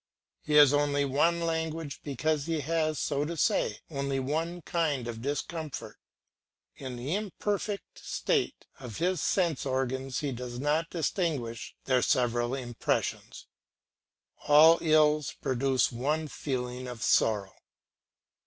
[0.41, 5.21] He has only one language because he has, so to say, only one kind of
[5.21, 5.95] discomfort.
[6.75, 13.45] In the imperfect state of his sense organs he does not distinguish their several impressions;
[14.47, 17.53] all ills produce one feeling of sorrow.